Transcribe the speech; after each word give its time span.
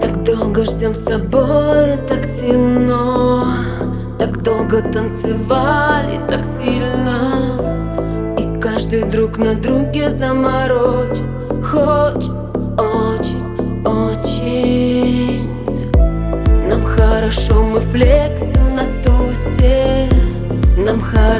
Так 0.00 0.22
долго 0.24 0.64
ждем 0.64 0.94
с 0.94 1.02
тобой, 1.02 1.98
так 2.08 2.24
сильно. 2.24 3.54
Так 4.18 4.42
долго 4.42 4.80
танцевали, 4.80 6.18
так 6.28 6.42
сильно. 6.42 7.60
И 8.38 8.60
каждый 8.60 9.02
друг 9.02 9.36
на 9.36 9.54
друге 9.54 10.08
заморочен. 10.08 11.26
Хочет 11.62 12.34
очень, 12.78 13.84
очень. 13.84 15.48
Нам 16.70 16.82
хорошо, 16.82 17.62
мы 17.62 17.80
флексим 17.80 18.47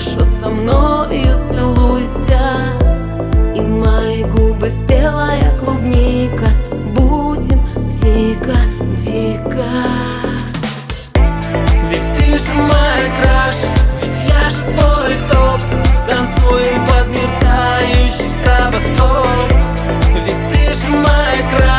Хорошо, 0.00 0.24
со 0.24 0.48
мною 0.48 1.36
целуйся. 1.46 2.40
И 3.54 3.60
мои 3.60 4.24
губы 4.24 4.70
спелая 4.70 5.58
клубника. 5.58 6.48
Будем 6.96 7.60
дико, 7.92 8.56
дико. 8.96 9.66
Ведь 11.90 12.08
ты 12.16 12.38
же 12.38 12.54
моя 12.54 13.08
краш, 13.20 13.56
ведь 14.00 14.18
я 14.26 14.48
же 14.48 14.62
твой 14.72 15.14
топ. 15.30 15.60
Танцуем 16.08 16.80
под 16.86 17.06
мерцающий 17.08 18.30
стробоскоп. 18.30 19.52
Ведь 20.24 20.42
ты 20.50 20.62
же 20.80 20.88
моя 20.96 21.42
краш, 21.58 21.69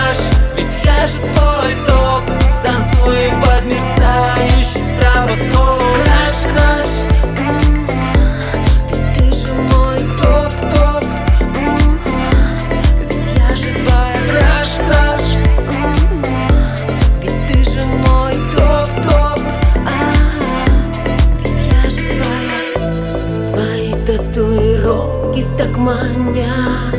так 25.72 25.78
манят 25.78 26.96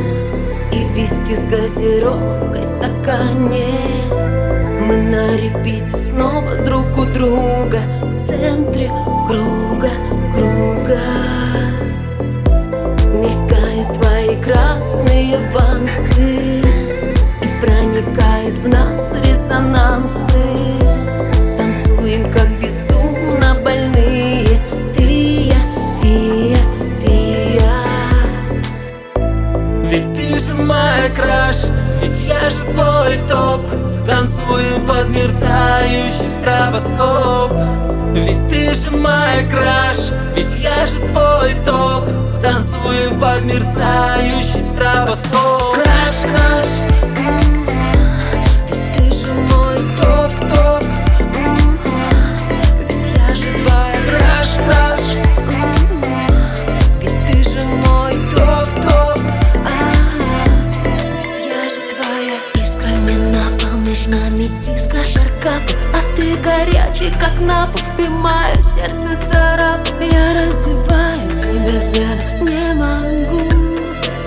и 0.72 0.84
виски 0.94 1.34
с 1.34 1.44
газировкой 1.44 2.64
в 2.64 2.68
стакане. 2.68 3.66
Мы 4.80 4.96
на 4.96 5.36
репите 5.36 5.98
снова 5.98 6.56
друг 6.64 6.86
у 6.98 7.04
друга. 7.04 7.80
В 8.02 8.26
центре 8.26 8.90
круга, 9.26 9.90
круга. 10.34 10.98
Мелькают 13.14 13.92
твои 13.94 14.40
красные 14.42 15.38
вансы. 15.52 16.62
И 17.42 17.60
проникают 17.60 18.58
в 18.58 18.68
нас 18.68 19.12
резонансы 19.24 20.31
топ. 33.28 33.60
Танцуем 34.06 34.86
под 34.86 35.08
мерцающий 35.08 36.28
стробоскоп. 36.28 37.52
Ведь 38.14 38.48
ты 38.48 38.74
же 38.74 38.90
моя 38.90 39.48
краш 39.50 40.10
Ведь 40.34 40.56
я 40.58 40.86
же 40.86 40.98
твой 41.06 41.54
топ. 41.64 42.04
Танцуем 42.40 43.18
под 43.20 43.42
мерцающий 43.44 44.62
стробоскоп 44.62 45.41
на 64.08 64.18
пол 64.18 64.32
меж 64.32 64.32
нами 64.32 64.48
диско 64.62 65.04
шаркап, 65.04 65.62
а 65.94 66.16
ты 66.16 66.36
горячий 66.36 67.10
как 67.20 67.38
напол, 67.40 67.80
ты 67.96 68.08
мое 68.08 68.54
сердце 68.60 69.16
царап. 69.26 69.86
Я 70.00 70.34
раздеваю 70.34 71.28
тебя 71.40 71.78
взглядом, 71.80 72.44
не 72.44 72.72
могу, 72.74 73.42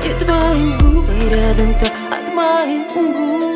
и 0.03 0.23
твои 0.23 0.71
губы 0.79 1.13
рядом 1.31 1.73
так 1.79 1.93
от 2.11 2.33
моих 2.33 2.93
губ. 2.93 3.54